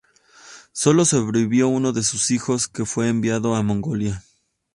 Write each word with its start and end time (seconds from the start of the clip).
Sólo 0.71 1.05
sobrevivió 1.05 1.67
uno 1.67 1.91
de 1.93 2.01
sus 2.01 2.31
hijos, 2.31 2.67
que 2.67 2.85
fue 2.85 3.07
enviado 3.07 3.53
a 3.53 3.61
Mongolia. 3.61 4.23